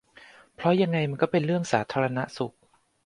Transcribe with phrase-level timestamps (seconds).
[0.55, 2.53] เพราะยังไงมันก็เป็นเรื่องสาธารณสุข